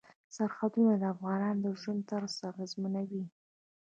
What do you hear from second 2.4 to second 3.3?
اغېزمنوي.